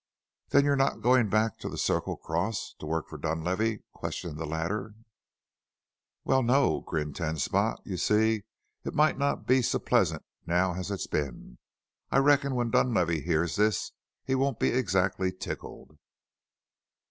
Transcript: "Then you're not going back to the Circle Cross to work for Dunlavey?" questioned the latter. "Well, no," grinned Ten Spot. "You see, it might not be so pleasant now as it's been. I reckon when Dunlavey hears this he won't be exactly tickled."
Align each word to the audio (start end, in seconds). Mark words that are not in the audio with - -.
"Then 0.49 0.65
you're 0.65 0.75
not 0.75 1.01
going 1.01 1.29
back 1.29 1.59
to 1.59 1.69
the 1.69 1.77
Circle 1.77 2.17
Cross 2.17 2.73
to 2.79 2.87
work 2.87 3.07
for 3.07 3.19
Dunlavey?" 3.19 3.83
questioned 3.93 4.39
the 4.39 4.47
latter. 4.47 4.95
"Well, 6.23 6.41
no," 6.41 6.79
grinned 6.81 7.15
Ten 7.15 7.37
Spot. 7.37 7.79
"You 7.85 7.97
see, 7.97 8.41
it 8.83 8.95
might 8.95 9.19
not 9.19 9.45
be 9.45 9.61
so 9.61 9.77
pleasant 9.77 10.23
now 10.47 10.73
as 10.73 10.89
it's 10.89 11.05
been. 11.05 11.59
I 12.09 12.17
reckon 12.17 12.55
when 12.55 12.71
Dunlavey 12.71 13.21
hears 13.21 13.57
this 13.57 13.91
he 14.25 14.33
won't 14.33 14.57
be 14.59 14.69
exactly 14.69 15.31
tickled." 15.31 15.99